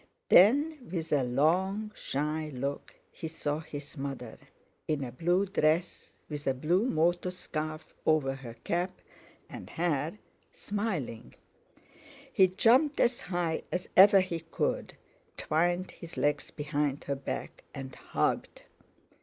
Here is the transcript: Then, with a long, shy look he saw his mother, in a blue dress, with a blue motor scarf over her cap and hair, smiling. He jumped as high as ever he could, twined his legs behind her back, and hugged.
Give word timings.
Then, 0.29 0.89
with 0.91 1.11
a 1.13 1.21
long, 1.21 1.91
shy 1.93 2.49
look 2.51 2.91
he 3.11 3.27
saw 3.27 3.59
his 3.59 3.95
mother, 3.97 4.35
in 4.87 5.03
a 5.03 5.11
blue 5.11 5.45
dress, 5.45 6.11
with 6.27 6.47
a 6.47 6.55
blue 6.55 6.87
motor 6.87 7.29
scarf 7.29 7.93
over 8.03 8.33
her 8.33 8.55
cap 8.63 8.99
and 9.47 9.69
hair, 9.69 10.17
smiling. 10.51 11.35
He 12.33 12.47
jumped 12.47 12.99
as 12.99 13.21
high 13.21 13.61
as 13.71 13.87
ever 13.95 14.21
he 14.21 14.39
could, 14.39 14.95
twined 15.37 15.91
his 15.91 16.17
legs 16.17 16.49
behind 16.49 17.03
her 17.03 17.15
back, 17.15 17.63
and 17.71 17.93
hugged. 17.95 18.63